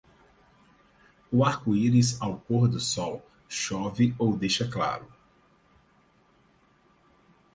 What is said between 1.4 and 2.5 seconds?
arco-íris ao